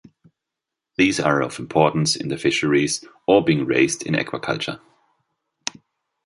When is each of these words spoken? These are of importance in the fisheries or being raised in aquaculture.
These 0.97 1.19
are 1.19 1.43
of 1.43 1.59
importance 1.59 2.15
in 2.15 2.29
the 2.29 2.37
fisheries 2.39 3.05
or 3.27 3.43
being 3.43 3.65
raised 3.67 4.01
in 4.01 4.15
aquaculture. 4.15 4.79